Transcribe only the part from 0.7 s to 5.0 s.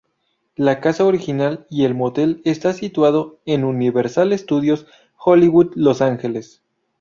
casa original y el motel está situado en Universal Studios,